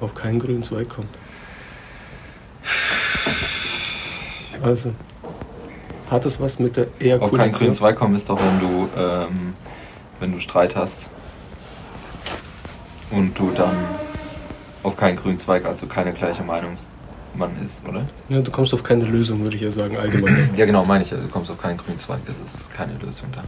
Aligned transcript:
Auf 0.00 0.14
keinen 0.14 0.38
grünen 0.38 0.62
Zweig 0.62 0.88
kommen. 0.88 1.08
Also, 4.62 4.92
hat 6.10 6.24
es 6.26 6.40
was 6.40 6.58
mit 6.58 6.76
der 6.76 6.84
Auf 6.84 6.90
keinen 6.90 7.00
grünen 7.00 7.20
Ejakulation? 7.20 7.74
Zweig 7.74 7.96
kommen 7.96 8.14
ist 8.16 8.28
doch, 8.28 8.38
wenn 8.38 8.60
du, 8.60 8.88
ähm, 8.96 9.54
wenn 10.18 10.32
du 10.32 10.40
Streit 10.40 10.76
hast 10.76 11.08
und 13.10 13.38
du 13.38 13.50
dann 13.50 13.76
auf 14.82 14.96
keinen 14.96 15.16
grünen 15.16 15.38
Zweig, 15.38 15.64
also 15.64 15.86
keine 15.86 16.12
gleiche 16.12 16.42
Meinung 16.42 16.74
man 17.34 17.62
ist, 17.62 17.86
oder? 17.88 18.06
Ja, 18.28 18.40
du 18.40 18.50
kommst 18.50 18.74
auf 18.74 18.82
keine 18.82 19.04
Lösung, 19.04 19.42
würde 19.42 19.56
ich 19.56 19.62
ja 19.62 19.70
sagen, 19.70 19.96
allgemein. 19.96 20.50
Ja, 20.56 20.66
genau, 20.66 20.84
meine 20.84 21.04
ich. 21.04 21.12
Also 21.12 21.26
du 21.26 21.30
kommst 21.30 21.50
auf 21.50 21.60
keinen 21.60 21.76
grünen 21.76 21.98
Zweig, 21.98 22.20
das 22.26 22.36
ist 22.36 22.70
keine 22.72 22.94
Lösung 22.94 23.30
da. 23.34 23.44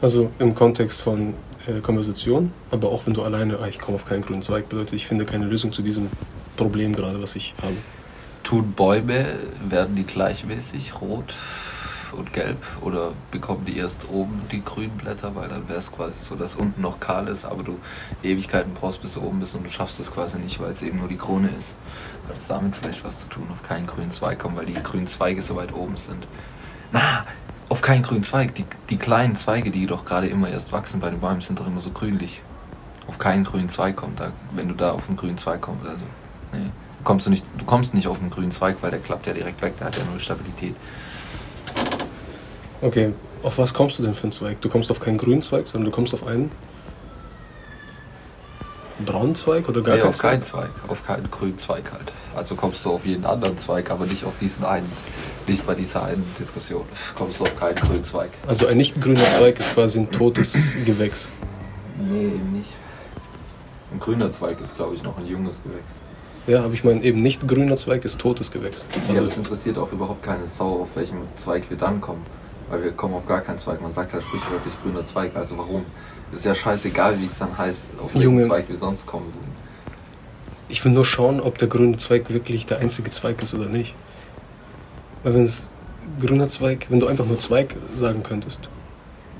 Also 0.00 0.30
im 0.38 0.54
Kontext 0.54 1.02
von 1.02 1.34
äh, 1.66 1.80
Konversation, 1.80 2.52
aber 2.70 2.88
auch 2.88 3.06
wenn 3.06 3.14
du 3.14 3.22
alleine, 3.22 3.58
ah, 3.58 3.68
ich 3.68 3.78
komme 3.78 3.96
auf 3.96 4.06
keinen 4.06 4.22
grünen 4.22 4.42
Zweig, 4.42 4.68
bedeutet, 4.68 4.94
ich 4.94 5.06
finde 5.06 5.24
keine 5.24 5.46
Lösung 5.46 5.72
zu 5.72 5.82
diesem 5.82 6.08
Problem 6.56 6.94
gerade, 6.94 7.20
was 7.20 7.36
ich 7.36 7.54
habe. 7.60 7.76
Tun 8.42 8.72
Bäume, 8.72 9.38
werden 9.68 9.96
die 9.96 10.04
gleichmäßig 10.04 11.00
rot 11.00 11.34
und 12.12 12.32
gelb 12.32 12.58
oder 12.80 13.12
bekommen 13.30 13.64
die 13.66 13.76
erst 13.76 14.08
oben 14.10 14.42
die 14.52 14.64
grünen 14.64 14.96
Blätter, 14.96 15.34
weil 15.34 15.48
dann 15.48 15.68
wäre 15.68 15.78
es 15.78 15.90
quasi 15.90 16.22
so, 16.22 16.36
dass 16.36 16.54
unten 16.56 16.80
noch 16.80 17.00
kahl 17.00 17.28
ist, 17.28 17.44
aber 17.44 17.62
du 17.62 17.78
Ewigkeiten 18.22 18.74
brauchst, 18.74 19.02
bis 19.02 19.14
du 19.14 19.22
oben 19.22 19.40
bist 19.40 19.54
und 19.56 19.64
du 19.64 19.70
schaffst 19.70 19.98
es 20.00 20.12
quasi 20.12 20.38
nicht, 20.38 20.60
weil 20.60 20.70
es 20.70 20.82
eben 20.82 20.98
nur 20.98 21.08
die 21.08 21.16
Krone 21.16 21.48
ist. 21.58 21.74
Hat 22.28 22.36
es 22.36 22.46
damit 22.46 22.76
vielleicht 22.76 23.04
was 23.04 23.20
zu 23.20 23.28
tun, 23.28 23.48
auf 23.50 23.66
keinen 23.66 23.86
grünen 23.86 24.10
Zweig 24.10 24.38
kommen, 24.38 24.56
weil 24.56 24.66
die 24.66 24.74
grünen 24.74 25.06
Zweige 25.06 25.42
so 25.42 25.56
weit 25.56 25.74
oben 25.74 25.96
sind. 25.96 26.26
Na, 26.92 27.26
keinen 27.84 28.02
grünen 28.02 28.24
Zweig. 28.24 28.54
Die, 28.54 28.64
die 28.88 28.96
kleinen 28.96 29.36
Zweige, 29.36 29.70
die 29.70 29.86
doch 29.86 30.04
gerade 30.04 30.26
immer 30.26 30.48
erst 30.48 30.72
wachsen 30.72 31.00
bei 31.00 31.10
den 31.10 31.20
Bäumen, 31.20 31.42
sind 31.42 31.60
doch 31.60 31.66
immer 31.66 31.80
so 31.80 31.90
grünlich. 31.90 32.40
Auf 33.06 33.18
keinen 33.18 33.44
grünen 33.44 33.68
Zweig 33.68 33.94
kommen, 33.94 34.16
da, 34.16 34.32
wenn 34.52 34.68
du 34.68 34.74
da 34.74 34.92
auf 34.92 35.06
einen 35.06 35.18
grünen 35.18 35.36
Zweig 35.36 35.60
kommst. 35.60 35.86
Also, 35.86 36.04
nee. 36.52 36.70
Kommst 37.04 37.26
du, 37.26 37.30
nicht, 37.30 37.44
du 37.58 37.66
kommst 37.66 37.92
nicht 37.92 38.08
auf 38.08 38.18
einen 38.18 38.30
grünen 38.30 38.50
Zweig, 38.50 38.78
weil 38.80 38.90
der 38.90 39.00
klappt 39.00 39.26
ja 39.26 39.34
direkt 39.34 39.60
weg, 39.60 39.74
der 39.78 39.88
hat 39.88 39.98
ja 39.98 40.04
null 40.10 40.18
Stabilität. 40.18 40.74
Okay, 42.80 43.12
auf 43.42 43.58
was 43.58 43.74
kommst 43.74 43.98
du 43.98 44.02
denn 44.02 44.14
für 44.14 44.22
einen 44.22 44.32
Zweig? 44.32 44.62
Du 44.62 44.70
kommst 44.70 44.90
auf 44.90 45.00
keinen 45.00 45.18
grünen 45.18 45.42
Zweig, 45.42 45.68
sondern 45.68 45.90
du 45.90 45.94
kommst 45.94 46.14
auf 46.14 46.26
einen 46.26 46.50
braunen 49.04 49.34
Zweig 49.34 49.68
oder 49.68 49.82
gar 49.82 49.94
nee, 49.94 50.00
keinen 50.00 50.10
auf 50.10 50.18
keinen 50.18 50.42
Zweig, 50.42 50.70
auf 50.88 51.06
keinen 51.06 51.30
grünen 51.30 51.58
Zweig 51.58 51.92
halt. 51.92 52.12
Also 52.34 52.54
kommst 52.54 52.84
du 52.84 52.92
auf 52.92 53.04
jeden 53.04 53.24
anderen 53.24 53.56
Zweig, 53.58 53.90
aber 53.90 54.06
nicht 54.06 54.24
auf 54.24 54.34
diesen 54.40 54.64
einen, 54.64 54.90
nicht 55.46 55.66
bei 55.66 55.74
dieser 55.74 56.04
einen 56.04 56.24
Diskussion. 56.38 56.84
Kommst 57.14 57.40
du 57.40 57.44
auf 57.44 57.58
keinen 57.58 57.76
grünen 57.76 58.04
Zweig. 58.04 58.30
Also 58.46 58.66
ein 58.66 58.76
nicht 58.76 59.00
grüner 59.00 59.24
Zweig 59.26 59.58
ist 59.58 59.74
quasi 59.74 60.00
ein 60.00 60.10
totes 60.10 60.74
Gewächs. 60.84 61.30
Nee, 61.98 62.24
eben 62.24 62.52
nicht. 62.52 62.70
Ein 63.92 64.00
grüner 64.00 64.30
Zweig 64.30 64.60
ist, 64.60 64.76
glaube 64.76 64.94
ich, 64.94 65.02
noch 65.02 65.16
ein 65.18 65.26
junges 65.26 65.62
Gewächs. 65.62 65.94
Ja, 66.46 66.64
aber 66.64 66.74
ich 66.74 66.84
meine 66.84 67.02
eben 67.02 67.20
nicht 67.22 67.46
grüner 67.48 67.76
Zweig 67.76 68.04
ist 68.04 68.20
totes 68.20 68.50
Gewächs. 68.50 68.86
Also 69.08 69.22
Also 69.22 69.24
es 69.24 69.36
interessiert 69.38 69.78
auch 69.78 69.90
überhaupt 69.92 70.22
keine 70.22 70.46
Sau, 70.46 70.82
auf 70.82 70.88
welchem 70.94 71.18
Zweig 71.36 71.70
wir 71.70 71.76
dann 71.76 72.00
kommen. 72.00 72.26
Weil 72.70 72.82
wir 72.82 72.92
kommen 72.92 73.14
auf 73.14 73.26
gar 73.26 73.40
keinen 73.40 73.58
Zweig. 73.58 73.80
Man 73.82 73.92
sagt 73.92 74.12
halt 74.12 74.22
sprichwörtlich 74.22 74.74
grüner 74.82 75.04
Zweig. 75.04 75.36
Also 75.36 75.58
warum? 75.58 75.84
Ist 76.32 76.44
ja 76.44 76.54
scheißegal, 76.54 77.18
wie 77.20 77.26
es 77.26 77.38
dann 77.38 77.56
heißt, 77.56 77.84
auf 78.02 78.12
welchen 78.14 78.22
Junge. 78.22 78.46
Zweig 78.46 78.68
wir 78.68 78.76
sonst 78.76 79.06
kommen 79.06 79.26
würden. 79.26 79.52
ich 80.68 80.84
will 80.84 80.92
nur 80.92 81.04
schauen, 81.04 81.40
ob 81.40 81.58
der 81.58 81.68
grüne 81.68 81.96
Zweig 81.96 82.32
wirklich 82.32 82.66
der 82.66 82.78
einzige 82.78 83.10
Zweig 83.10 83.40
ist 83.42 83.54
oder 83.54 83.66
nicht. 83.66 83.94
Weil 85.22 85.34
wenn 85.34 85.42
es 85.42 85.70
grüner 86.20 86.48
Zweig, 86.48 86.86
wenn 86.90 87.00
du 87.00 87.06
einfach 87.06 87.26
nur 87.26 87.38
Zweig 87.38 87.76
sagen 87.94 88.22
könntest, 88.22 88.68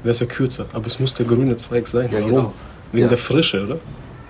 wäre 0.02 0.10
es 0.12 0.20
ja 0.20 0.26
kürzer. 0.26 0.66
Aber 0.72 0.86
es 0.86 1.00
muss 1.00 1.14
der 1.14 1.26
grüne 1.26 1.56
Zweig 1.56 1.86
sein. 1.88 2.10
Ja, 2.12 2.18
Warum? 2.18 2.30
genau. 2.30 2.52
Wegen 2.92 3.02
Ja. 3.04 3.08
der 3.08 3.18
Frische, 3.18 3.64
oder? 3.64 3.78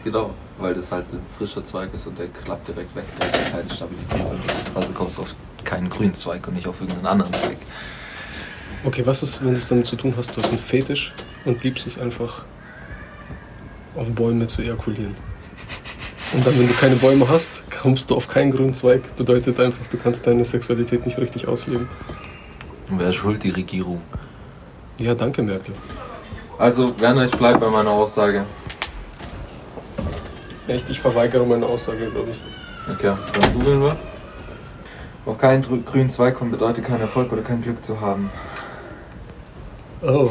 Genau, 0.04 0.30
weil 0.58 0.74
das 0.74 0.90
halt 0.92 1.06
ein 1.12 1.20
frischer 1.36 1.64
Zweig 1.64 1.92
ist 1.92 2.06
und 2.06 2.18
der 2.18 2.28
klappt 2.28 2.68
direkt 2.68 2.94
weg, 2.94 3.04
der 3.20 3.26
hat 3.26 3.52
keine 3.52 3.70
Stabilität. 3.74 4.20
Also 4.74 4.92
kommst 4.92 5.16
du 5.18 5.22
auf 5.22 5.34
keinen 5.64 5.88
grünen 5.90 6.14
Zweig 6.14 6.46
und 6.46 6.54
nicht 6.54 6.66
auf 6.66 6.80
irgendeinen 6.80 7.06
anderen 7.06 7.32
Zweig. 7.34 7.56
Okay, 8.84 9.06
was 9.06 9.22
ist, 9.22 9.42
wenn 9.42 9.54
es 9.54 9.66
damit 9.68 9.86
zu 9.86 9.96
tun 9.96 10.12
hast, 10.16 10.36
du 10.36 10.42
hast 10.42 10.50
einen 10.50 10.58
Fetisch 10.58 11.14
und 11.46 11.64
liebst 11.64 11.86
es 11.86 11.98
einfach, 11.98 12.44
auf 13.96 14.10
Bäume 14.12 14.46
zu 14.46 14.60
ejakulieren? 14.60 15.14
Und 16.34 16.46
dann, 16.46 16.58
wenn 16.58 16.68
du 16.68 16.74
keine 16.74 16.96
Bäume 16.96 17.26
hast, 17.28 17.64
kommst 17.70 18.10
du 18.10 18.16
auf 18.16 18.28
keinen 18.28 18.50
grünen 18.50 18.74
Zweig. 18.74 19.16
Bedeutet 19.16 19.58
einfach, 19.58 19.86
du 19.86 19.96
kannst 19.96 20.26
deine 20.26 20.44
Sexualität 20.44 21.06
nicht 21.06 21.16
richtig 21.16 21.48
ausleben. 21.48 21.88
Und 22.90 22.98
wer 22.98 23.08
ist 23.08 23.16
schuld? 23.16 23.42
Die 23.42 23.50
Regierung. 23.50 24.02
Ja, 25.00 25.14
danke, 25.14 25.42
Merkel. 25.42 25.74
Also, 26.58 27.00
Werner, 27.00 27.24
ich 27.24 27.32
bleibe 27.32 27.60
bei 27.60 27.70
meiner 27.70 27.90
Aussage. 27.90 28.44
Echt, 30.66 30.90
ich 30.90 31.00
verweigere 31.00 31.46
meine 31.46 31.66
Aussage, 31.66 32.10
glaube 32.10 32.32
ich. 32.32 32.40
Okay, 32.92 33.14
dann 33.40 33.52
googeln 33.54 33.80
wir. 33.80 33.96
Auf 35.24 35.38
keinen 35.38 35.84
grünen 35.84 36.10
Zweig 36.10 36.34
kommen 36.34 36.50
bedeutet 36.50 36.84
kein 36.84 37.00
Erfolg 37.00 37.32
oder 37.32 37.42
kein 37.42 37.62
Glück 37.62 37.82
zu 37.82 38.00
haben. 38.00 38.30
Oh. 40.06 40.30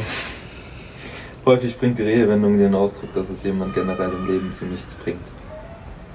Häufig 1.44 1.76
bringt 1.76 1.98
die 1.98 2.04
Redewendung 2.04 2.56
den 2.58 2.76
Ausdruck, 2.76 3.12
dass 3.12 3.28
es 3.28 3.42
jemand 3.42 3.74
generell 3.74 4.12
im 4.12 4.26
Leben 4.26 4.54
zu 4.54 4.66
nichts 4.66 4.94
bringt. 4.94 5.26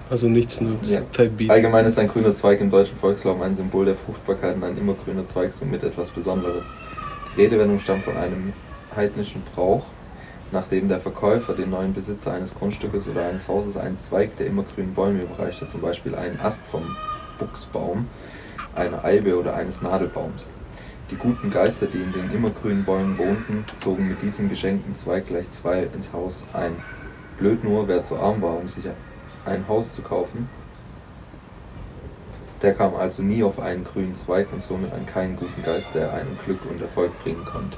Also 0.10 0.30
nichts 0.30 0.62
nutzt. 0.62 0.94
Ja. 0.94 1.02
Allgemein 1.50 1.86
ist 1.86 2.00
ein 2.00 2.08
grüner 2.08 2.34
Zweig 2.34 2.62
im 2.62 2.72
deutschen 2.72 2.98
Volksglauben 2.98 3.44
ein 3.44 3.54
Symbol 3.54 3.86
der 3.86 3.96
Fruchtbarkeit 3.96 4.56
und 4.56 4.64
ein 4.64 4.78
immergrüner 4.78 5.26
Zweig 5.26 5.52
somit 5.52 5.84
etwas 5.84 6.10
Besonderes. 6.10 6.72
Die 7.36 7.42
Redewendung 7.42 7.80
stammt 7.80 8.06
von 8.06 8.16
einem 8.16 8.54
heidnischen 8.96 9.44
Brauch, 9.54 9.84
nachdem 10.54 10.88
der 10.88 11.02
Verkäufer 11.02 11.54
den 11.54 11.70
neuen 11.70 11.94
Besitzer 11.94 12.32
eines 12.32 12.56
Grundstückes 12.56 13.10
oder 13.10 13.28
eines 13.28 13.50
Hauses 13.50 13.76
einen 13.76 13.98
Zweig 13.98 14.38
der 14.38 14.48
immergrünen 14.48 14.94
Bäume 14.94 15.22
überreichte, 15.24 15.68
zum 15.68 15.82
Beispiel 15.82 16.16
einen 16.16 16.40
Ast 16.40 16.66
vom 16.66 16.96
Buchsbaum, 17.38 18.08
einer 18.74 19.04
Eibe 19.04 19.38
oder 19.38 19.54
eines 19.56 19.82
Nadelbaums. 19.82 20.54
Die 21.12 21.16
guten 21.16 21.50
Geister, 21.50 21.88
die 21.88 21.98
in 21.98 22.12
den 22.14 22.32
immergrünen 22.32 22.84
Bäumen 22.86 23.18
wohnten, 23.18 23.66
zogen 23.78 24.08
mit 24.08 24.22
diesem 24.22 24.50
geschenkten 24.50 24.94
Zweig 24.96 25.26
gleich 25.26 25.50
zwei 25.50 25.84
ins 25.84 26.14
Haus 26.14 26.46
ein. 26.54 26.76
Blöd 27.38 27.64
nur, 27.64 27.88
wer 27.88 28.04
zu 28.04 28.18
arm 28.18 28.42
war, 28.42 28.58
um 28.58 28.68
sich 28.68 28.86
ein 29.46 29.68
Haus 29.68 29.94
zu 29.96 30.02
kaufen, 30.02 30.50
der 32.62 32.74
kam 32.74 32.94
also 32.96 33.24
nie 33.24 33.42
auf 33.44 33.60
einen 33.60 33.84
grünen 33.84 34.14
Zweig 34.16 34.52
und 34.52 34.62
somit 34.62 34.92
an 34.92 35.06
keinen 35.06 35.36
guten 35.36 35.64
Geist, 35.64 35.96
der 35.96 36.14
einem 36.14 36.38
Glück 36.44 36.60
und 36.70 36.82
Erfolg 36.82 37.18
bringen 37.24 37.46
konnte. 37.46 37.78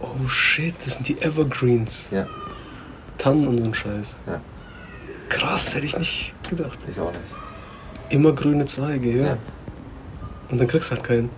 Oh 0.00 0.26
shit, 0.26 0.74
das 0.84 0.94
sind 0.94 1.08
die 1.08 1.20
Evergreens. 1.20 2.10
Ja, 2.10 2.26
Tannen 3.18 3.46
und 3.46 3.58
so 3.58 3.64
ein 3.64 3.74
Scheiß. 3.74 4.18
ja, 4.26 4.40
Krass, 5.28 5.74
hätte 5.74 5.86
ich 5.86 5.96
nicht 5.98 6.34
gedacht. 6.48 6.78
ich 6.90 6.98
auch 6.98 7.12
nicht. 7.12 7.22
Immer 8.08 8.32
grüne 8.32 8.66
Zweige, 8.66 9.10
ja. 9.10 9.26
Ja. 9.26 9.38
Und 10.50 10.60
dann 10.60 10.66
kriegst 10.66 10.90
du 10.90 10.96
halt 10.96 11.04
keinen, 11.04 11.30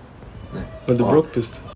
Nee. 0.55 0.61
weil 0.87 0.97
du 0.97 1.05
Oh. 1.05 1.11
broke 1.11 1.29
bist. 1.35 1.61